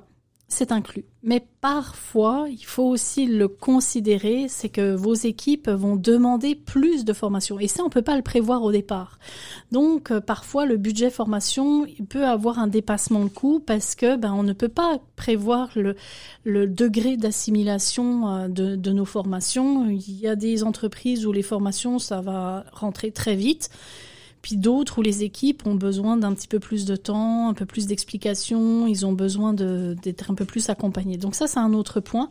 c'est 0.52 0.72
inclus. 0.72 1.04
Mais 1.22 1.44
parfois, 1.60 2.46
il 2.50 2.64
faut 2.64 2.84
aussi 2.84 3.26
le 3.26 3.48
considérer, 3.48 4.46
c'est 4.48 4.68
que 4.68 4.94
vos 4.94 5.14
équipes 5.14 5.68
vont 5.68 5.96
demander 5.96 6.54
plus 6.54 7.04
de 7.04 7.12
formation. 7.12 7.58
Et 7.58 7.68
ça, 7.68 7.82
on 7.84 7.90
peut 7.90 8.02
pas 8.02 8.16
le 8.16 8.22
prévoir 8.22 8.62
au 8.62 8.72
départ. 8.72 9.18
Donc, 9.70 10.10
euh, 10.10 10.20
parfois, 10.20 10.66
le 10.66 10.76
budget 10.76 11.10
formation, 11.10 11.86
il 11.86 12.04
peut 12.04 12.26
avoir 12.26 12.58
un 12.58 12.66
dépassement 12.66 13.24
de 13.24 13.30
coût 13.30 13.60
parce 13.60 13.94
que 13.94 14.16
ben, 14.16 14.32
on 14.32 14.42
ne 14.42 14.52
peut 14.52 14.68
pas 14.68 14.98
prévoir 15.16 15.70
le, 15.76 15.96
le 16.44 16.66
degré 16.66 17.16
d'assimilation 17.16 18.28
euh, 18.28 18.48
de, 18.48 18.76
de 18.76 18.92
nos 18.92 19.04
formations. 19.06 19.88
Il 19.88 20.20
y 20.20 20.28
a 20.28 20.36
des 20.36 20.64
entreprises 20.64 21.24
où 21.26 21.32
les 21.32 21.42
formations, 21.42 21.98
ça 21.98 22.20
va 22.20 22.64
rentrer 22.72 23.10
très 23.10 23.36
vite 23.36 23.70
puis 24.42 24.56
d'autres 24.56 24.98
où 24.98 25.02
les 25.02 25.22
équipes 25.22 25.66
ont 25.66 25.76
besoin 25.76 26.16
d'un 26.16 26.34
petit 26.34 26.48
peu 26.48 26.58
plus 26.58 26.84
de 26.84 26.96
temps, 26.96 27.48
un 27.48 27.54
peu 27.54 27.64
plus 27.64 27.86
d'explications, 27.86 28.88
ils 28.88 29.06
ont 29.06 29.12
besoin 29.12 29.54
d'être 29.54 30.30
un 30.30 30.34
peu 30.34 30.44
plus 30.44 30.68
accompagnés. 30.68 31.16
Donc 31.16 31.36
ça, 31.36 31.46
c'est 31.46 31.60
un 31.60 31.72
autre 31.72 32.00
point. 32.00 32.28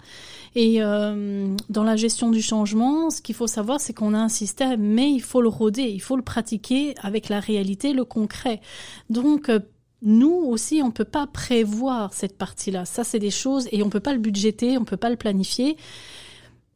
Et 0.53 0.83
euh, 0.83 1.55
dans 1.69 1.83
la 1.83 1.95
gestion 1.95 2.29
du 2.29 2.41
changement, 2.41 3.09
ce 3.09 3.21
qu'il 3.21 3.33
faut 3.33 3.47
savoir, 3.47 3.79
c'est 3.79 3.93
qu'on 3.93 4.13
a 4.13 4.19
un 4.19 4.29
système, 4.29 4.81
mais 4.81 5.09
il 5.09 5.21
faut 5.21 5.41
le 5.41 5.47
rôder, 5.47 5.83
il 5.83 6.01
faut 6.01 6.17
le 6.17 6.21
pratiquer 6.21 6.93
avec 7.01 7.29
la 7.29 7.39
réalité, 7.39 7.93
le 7.93 8.03
concret. 8.03 8.59
Donc 9.09 9.47
euh, 9.47 9.59
nous 10.01 10.33
aussi, 10.33 10.81
on 10.83 10.91
peut 10.91 11.05
pas 11.05 11.27
prévoir 11.27 12.13
cette 12.13 12.37
partie-là. 12.37 12.85
Ça, 12.85 13.05
c'est 13.05 13.19
des 13.19 13.31
choses 13.31 13.69
et 13.71 13.83
on 13.83 13.89
peut 13.89 13.99
pas 13.99 14.13
le 14.13 14.19
budgéter, 14.19 14.77
on 14.77 14.83
peut 14.83 14.97
pas 14.97 15.09
le 15.09 15.15
planifier. 15.15 15.77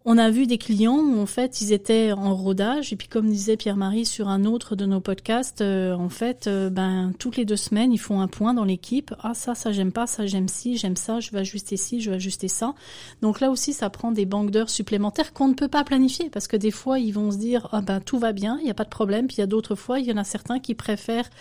On 0.07 0.19
a 0.19 0.29
vu 0.29 0.45
des 0.45 0.59
clients 0.59 0.99
où 0.99 1.19
en 1.19 1.25
fait 1.25 1.61
ils 1.61 1.73
étaient 1.73 2.11
en 2.11 2.35
rodage 2.35 2.93
et 2.93 2.95
puis 2.95 3.07
comme 3.07 3.27
disait 3.27 3.57
Pierre-Marie 3.57 4.05
sur 4.05 4.27
un 4.27 4.45
autre 4.45 4.75
de 4.75 4.85
nos 4.85 4.99
podcasts, 4.99 5.61
euh, 5.61 5.95
en 5.95 6.09
fait, 6.09 6.45
euh, 6.45 6.69
ben 6.69 7.11
toutes 7.17 7.37
les 7.37 7.45
deux 7.45 7.55
semaines 7.55 7.91
ils 7.91 7.97
font 7.97 8.21
un 8.21 8.27
point 8.27 8.53
dans 8.53 8.65
l'équipe. 8.65 9.15
Ah 9.23 9.33
ça, 9.33 9.55
ça 9.55 9.71
j'aime 9.71 9.91
pas, 9.91 10.05
ça 10.05 10.27
j'aime 10.27 10.47
ci, 10.47 10.77
j'aime 10.77 10.95
ça, 10.95 11.19
je 11.19 11.31
vais 11.31 11.39
ajuster 11.39 11.75
ci, 11.75 12.01
je 12.01 12.11
vais 12.11 12.17
ajuster 12.17 12.47
ça. 12.47 12.75
Donc 13.23 13.39
là 13.39 13.49
aussi 13.49 13.73
ça 13.73 13.89
prend 13.89 14.11
des 14.11 14.27
banques 14.27 14.51
d'heures 14.51 14.69
supplémentaires 14.69 15.33
qu'on 15.33 15.47
ne 15.47 15.55
peut 15.55 15.69
pas 15.69 15.83
planifier 15.83 16.29
parce 16.29 16.47
que 16.47 16.55
des 16.55 16.69
fois 16.69 16.99
ils 16.99 17.11
vont 17.11 17.31
se 17.31 17.37
dire 17.37 17.67
ah 17.71 17.81
ben 17.81 17.99
tout 17.99 18.19
va 18.19 18.31
bien, 18.31 18.59
il 18.61 18.67
y 18.67 18.71
a 18.71 18.75
pas 18.75 18.83
de 18.83 18.89
problème. 18.89 19.25
Puis 19.25 19.37
il 19.37 19.39
y 19.39 19.43
a 19.43 19.47
d'autres 19.47 19.73
fois 19.73 19.99
il 19.99 20.05
y 20.05 20.11
en 20.11 20.17
a 20.17 20.23
certains 20.23 20.59
qui 20.59 20.75
préfèrent 20.75 21.31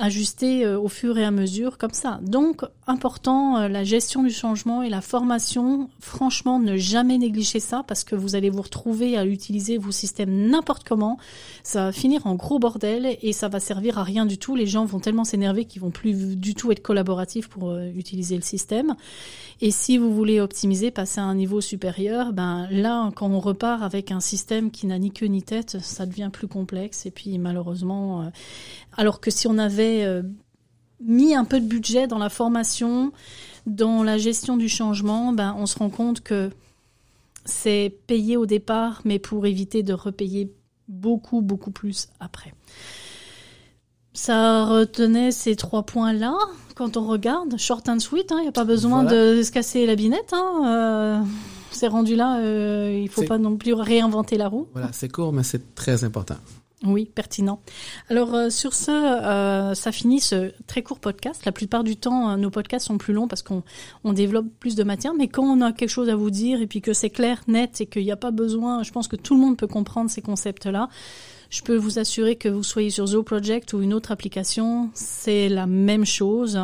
ajuster 0.00 0.64
euh, 0.64 0.80
au 0.80 0.88
fur 0.88 1.18
et 1.18 1.24
à 1.24 1.30
mesure 1.30 1.76
comme 1.76 1.92
ça. 1.92 2.18
Donc 2.22 2.62
important 2.86 3.58
euh, 3.58 3.68
la 3.68 3.84
gestion 3.84 4.22
du 4.22 4.30
changement 4.30 4.82
et 4.82 4.88
la 4.88 5.02
formation, 5.02 5.90
franchement 6.00 6.58
ne 6.58 6.76
jamais 6.76 7.18
négliger 7.18 7.60
ça 7.60 7.84
parce 7.86 8.02
que 8.02 8.16
vous 8.16 8.34
allez 8.34 8.50
vous 8.50 8.62
retrouver 8.62 9.18
à 9.18 9.26
utiliser 9.26 9.76
vos 9.76 9.92
systèmes 9.92 10.48
n'importe 10.48 10.88
comment, 10.88 11.18
ça 11.62 11.84
va 11.84 11.92
finir 11.92 12.26
en 12.26 12.34
gros 12.34 12.58
bordel 12.58 13.18
et 13.20 13.32
ça 13.32 13.48
va 13.48 13.60
servir 13.60 13.98
à 13.98 14.02
rien 14.02 14.24
du 14.24 14.38
tout. 14.38 14.56
Les 14.56 14.66
gens 14.66 14.86
vont 14.86 15.00
tellement 15.00 15.24
s'énerver 15.24 15.66
qu'ils 15.66 15.82
vont 15.82 15.90
plus 15.90 16.36
du 16.36 16.54
tout 16.54 16.72
être 16.72 16.82
collaboratifs 16.82 17.48
pour 17.48 17.70
euh, 17.70 17.90
utiliser 17.94 18.36
le 18.36 18.42
système. 18.42 18.96
Et 19.60 19.70
si 19.70 19.98
vous 19.98 20.14
voulez 20.14 20.40
optimiser, 20.40 20.90
passer 20.90 21.20
à 21.20 21.24
un 21.24 21.34
niveau 21.34 21.60
supérieur, 21.60 22.32
ben 22.32 22.66
là 22.70 23.10
quand 23.14 23.28
on 23.28 23.40
repart 23.40 23.82
avec 23.82 24.10
un 24.10 24.20
système 24.20 24.70
qui 24.70 24.86
n'a 24.86 24.98
ni 24.98 25.10
queue 25.10 25.26
ni 25.26 25.42
tête, 25.42 25.76
ça 25.82 26.06
devient 26.06 26.30
plus 26.32 26.48
complexe 26.48 27.04
et 27.04 27.10
puis 27.10 27.38
malheureusement 27.38 28.30
alors 28.96 29.20
que 29.20 29.30
si 29.30 29.46
on 29.46 29.58
avait 29.58 29.89
euh, 30.04 30.22
mis 31.00 31.34
un 31.34 31.44
peu 31.44 31.60
de 31.60 31.66
budget 31.66 32.06
dans 32.06 32.18
la 32.18 32.28
formation, 32.28 33.12
dans 33.66 34.02
la 34.02 34.18
gestion 34.18 34.56
du 34.56 34.68
changement, 34.68 35.32
ben, 35.32 35.54
on 35.58 35.66
se 35.66 35.78
rend 35.78 35.90
compte 35.90 36.20
que 36.20 36.50
c'est 37.44 37.94
payé 38.06 38.36
au 38.36 38.46
départ, 38.46 39.00
mais 39.04 39.18
pour 39.18 39.46
éviter 39.46 39.82
de 39.82 39.92
repayer 39.92 40.52
beaucoup, 40.88 41.40
beaucoup 41.40 41.70
plus 41.70 42.08
après. 42.20 42.52
Ça 44.12 44.64
retenait 44.66 45.30
ces 45.30 45.54
trois 45.56 45.84
points-là 45.84 46.34
quand 46.74 46.96
on 46.96 47.06
regarde, 47.06 47.56
short 47.58 47.88
and 47.88 48.00
sweet, 48.00 48.32
il 48.36 48.42
n'y 48.42 48.48
a 48.48 48.52
pas 48.52 48.64
besoin 48.64 49.02
Voilà. 49.04 49.36
de 49.36 49.42
se 49.42 49.50
casser 49.52 49.86
la 49.86 49.94
binette. 49.96 50.32
Hein, 50.32 50.62
euh, 50.66 51.20
c'est 51.70 51.86
rendu 51.88 52.16
là, 52.16 52.38
euh, 52.38 52.98
il 53.02 53.08
faut 53.08 53.20
C'est- 53.20 53.26
pas 53.28 53.38
non 53.38 53.56
plus 53.56 53.74
réinventer 53.74 54.36
la 54.38 54.48
roue. 54.48 54.66
Voilà, 54.72 54.88
c'est 54.92 55.08
court, 55.10 55.32
mais 55.32 55.42
c'est 55.42 55.74
très 55.74 56.04
important. 56.04 56.36
Oui, 56.82 57.10
pertinent. 57.14 57.60
Alors 58.08 58.34
euh, 58.34 58.48
sur 58.48 58.72
ce, 58.72 58.90
euh, 58.90 59.74
ça 59.74 59.92
finit 59.92 60.18
ce 60.18 60.52
très 60.66 60.82
court 60.82 60.98
podcast. 60.98 61.44
La 61.44 61.52
plupart 61.52 61.84
du 61.84 61.96
temps, 61.96 62.30
euh, 62.30 62.36
nos 62.36 62.48
podcasts 62.48 62.86
sont 62.86 62.96
plus 62.96 63.12
longs 63.12 63.28
parce 63.28 63.42
qu'on 63.42 63.62
on 64.02 64.14
développe 64.14 64.46
plus 64.58 64.76
de 64.76 64.82
matière. 64.82 65.12
Mais 65.12 65.28
quand 65.28 65.44
on 65.44 65.60
a 65.60 65.72
quelque 65.72 65.90
chose 65.90 66.08
à 66.08 66.16
vous 66.16 66.30
dire 66.30 66.62
et 66.62 66.66
puis 66.66 66.80
que 66.80 66.94
c'est 66.94 67.10
clair, 67.10 67.42
net 67.48 67.82
et 67.82 67.86
qu'il 67.86 68.04
n'y 68.04 68.12
a 68.12 68.16
pas 68.16 68.30
besoin, 68.30 68.82
je 68.82 68.92
pense 68.92 69.08
que 69.08 69.16
tout 69.16 69.34
le 69.34 69.40
monde 69.42 69.58
peut 69.58 69.66
comprendre 69.66 70.08
ces 70.08 70.22
concepts-là. 70.22 70.88
Je 71.50 71.62
peux 71.62 71.76
vous 71.76 71.98
assurer 71.98 72.36
que 72.36 72.48
vous 72.48 72.62
soyez 72.62 72.90
sur 72.90 73.08
Zo 73.08 73.24
Project 73.24 73.72
ou 73.72 73.82
une 73.82 73.92
autre 73.92 74.12
application, 74.12 74.88
c'est 74.94 75.48
la 75.48 75.66
même 75.66 76.06
chose. 76.06 76.60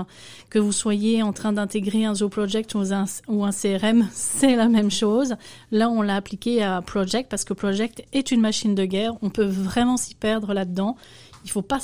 Que 0.49 0.61
vous 0.61 0.71
soyez 0.71 1.25
en 1.25 1.33
train 1.33 1.52
d'intégrer 1.52 2.05
un 2.05 2.14
Zo 2.14 2.28
Project 2.28 2.73
ou 2.76 2.78
un, 2.78 3.05
ou 3.26 3.45
un 3.45 3.50
CRM, 3.50 4.09
c'est 4.12 4.55
la 4.55 4.69
même 4.69 4.93
chose. 4.93 5.35
Là, 5.73 5.90
on 5.90 6.02
l'a 6.02 6.14
appliqué 6.14 6.62
à 6.62 6.81
Project 6.83 7.28
parce 7.28 7.43
que 7.43 7.52
Project 7.52 8.05
est 8.12 8.31
une 8.31 8.40
machine 8.40 8.76
de 8.76 8.85
guerre. 8.85 9.14
On 9.23 9.31
peut 9.31 9.45
vraiment 9.45 9.97
s'y 9.97 10.14
perdre 10.14 10.55
là-dedans. 10.55 10.97
Il 11.45 11.50
faut 11.50 11.62
pas, 11.62 11.81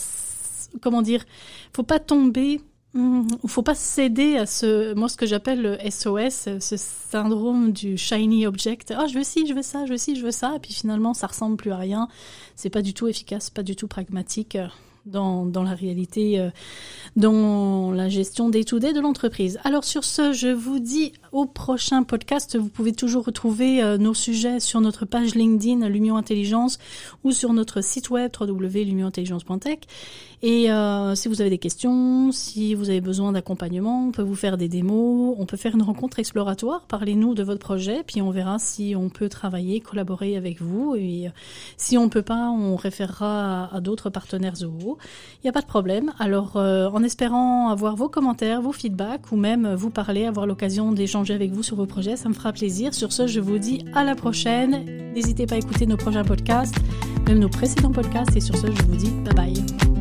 comment 0.80 1.02
dire, 1.02 1.25
faut 1.75 1.82
pas 1.82 1.99
tomber, 1.99 2.61
hum, 2.94 3.26
faut 3.46 3.62
pas 3.62 3.75
céder 3.75 4.37
à 4.37 4.46
ce, 4.46 4.94
moi, 4.94 5.08
ce 5.08 5.16
que 5.16 5.26
j'appelle 5.26 5.62
le 5.62 5.78
SOS, 5.90 6.49
ce 6.61 6.76
syndrome 6.76 7.72
du 7.72 7.96
shiny 7.96 8.46
object. 8.46 8.92
Ah, 8.96 9.06
je 9.06 9.14
veux 9.14 9.25
ci, 9.25 9.46
je 9.46 9.54
veux 9.54 9.62
ça, 9.62 9.87
je 9.87 9.92
veux 9.92 9.99
ci, 9.99 10.16
je 10.16 10.25
veux 10.25 10.30
ça. 10.30 10.54
Et 10.56 10.58
puis 10.58 10.72
finalement, 10.72 11.14
ça 11.14 11.26
ressemble 11.26 11.56
plus 11.56 11.72
à 11.72 11.76
rien. 11.76 12.08
C'est 12.56 12.70
pas 12.70 12.82
du 12.82 12.94
tout 12.94 13.08
efficace, 13.08 13.50
pas 13.50 13.62
du 13.62 13.76
tout 13.76 13.88
pragmatique. 13.88 14.56
Dans, 15.04 15.47
dans 15.47 15.64
la 15.64 15.75
réalité, 15.75 16.38
euh, 16.38 16.50
dans 17.16 17.90
la 17.90 18.09
gestion 18.09 18.49
day 18.49 18.62
to 18.62 18.78
day 18.78 18.92
de 18.92 19.00
l'entreprise. 19.00 19.59
Alors 19.64 19.82
sur 19.82 20.04
ce, 20.04 20.32
je 20.32 20.47
vous 20.47 20.78
dis 20.78 21.12
au 21.32 21.44
prochain 21.44 22.04
podcast. 22.04 22.56
Vous 22.56 22.68
pouvez 22.68 22.92
toujours 22.92 23.25
retrouver 23.25 23.82
euh, 23.82 23.99
nos 23.99 24.14
sujets 24.14 24.61
sur 24.61 24.80
notre 24.80 25.04
page 25.04 25.35
LinkedIn 25.35 25.88
Lumion 25.88 26.16
Intelligence 26.16 26.78
ou 27.25 27.32
sur 27.32 27.52
notre 27.52 27.82
site 27.82 28.11
web 28.11 28.30
www.lumionintelligence.tech. 28.38 29.80
Et 30.44 30.73
euh, 30.73 31.14
si 31.14 31.28
vous 31.28 31.40
avez 31.40 31.50
des 31.50 31.59
questions, 31.59 32.32
si 32.32 32.75
vous 32.75 32.90
avez 32.90 33.00
besoin 33.00 33.30
d'accompagnement, 33.30 34.09
on 34.09 34.11
peut 34.11 34.23
vous 34.23 34.35
faire 34.35 34.59
des 34.59 34.68
démos, 34.68 35.37
on 35.38 35.47
peut 35.47 35.56
faire 35.56 35.76
une 35.76 35.82
rencontre 35.82 36.18
exploratoire. 36.18 36.85
Parlez-nous 36.88 37.35
de 37.35 37.44
votre 37.44 37.61
projet, 37.61 38.02
puis 38.04 38.21
on 38.21 38.30
verra 38.32 38.59
si 38.59 38.94
on 38.97 39.09
peut 39.09 39.28
travailler, 39.28 39.78
collaborer 39.78 40.37
avec 40.37 40.61
vous. 40.61 40.97
Et 40.97 41.28
euh, 41.28 41.30
si 41.76 41.97
on 41.97 42.04
ne 42.04 42.11
peut 42.11 42.23
pas, 42.23 42.50
on 42.50 42.75
référera 42.75 43.66
à, 43.66 43.76
à 43.76 43.80
d'autres 43.80 44.11
partenaires 44.11 44.56
Zoho. 44.56 44.91
Il 45.42 45.46
n'y 45.46 45.50
a 45.50 45.52
pas 45.52 45.61
de 45.61 45.66
problème. 45.66 46.12
Alors, 46.18 46.56
euh, 46.56 46.88
en 46.88 47.02
espérant 47.02 47.68
avoir 47.68 47.96
vos 47.96 48.08
commentaires, 48.08 48.62
vos 48.62 48.72
feedbacks, 48.72 49.32
ou 49.32 49.37
même 49.37 49.75
vous 49.75 49.90
parler, 49.90 50.26
avoir 50.26 50.46
l'occasion 50.46 50.92
d'échanger 50.92 51.34
avec 51.34 51.52
vous 51.52 51.62
sur 51.62 51.76
vos 51.76 51.87
projets, 51.87 52.16
ça 52.16 52.28
me 52.28 52.34
fera 52.34 52.52
plaisir. 52.52 52.94
Sur 52.94 53.12
ce, 53.12 53.26
je 53.26 53.40
vous 53.40 53.58
dis 53.58 53.84
à 53.94 54.04
la 54.04 54.14
prochaine. 54.14 55.12
N'hésitez 55.14 55.46
pas 55.46 55.56
à 55.56 55.58
écouter 55.58 55.87
nos 55.87 55.96
prochains 55.96 56.25
podcasts, 56.25 56.76
même 57.26 57.38
nos 57.38 57.49
précédents 57.49 57.92
podcasts. 57.92 58.37
Et 58.37 58.40
sur 58.40 58.56
ce, 58.56 58.66
je 58.66 58.82
vous 58.82 58.96
dis 58.96 59.11
bye 59.25 59.34
bye. 59.34 59.91